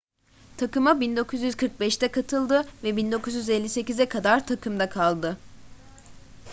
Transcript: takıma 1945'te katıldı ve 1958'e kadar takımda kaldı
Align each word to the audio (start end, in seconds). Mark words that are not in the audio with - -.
takıma 0.57 0.91
1945'te 0.91 2.07
katıldı 2.11 2.67
ve 2.83 2.89
1958'e 2.89 4.09
kadar 4.09 4.47
takımda 4.47 4.89
kaldı 4.89 5.37